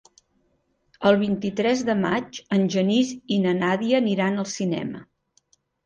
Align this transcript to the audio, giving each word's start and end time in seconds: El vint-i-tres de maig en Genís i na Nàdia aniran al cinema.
El 1.09 1.17
vint-i-tres 1.23 1.85
de 1.91 1.97
maig 2.01 2.41
en 2.59 2.67
Genís 2.79 3.15
i 3.37 3.41
na 3.47 3.55
Nàdia 3.63 4.05
aniran 4.05 4.41
al 4.45 4.53
cinema. 4.59 5.09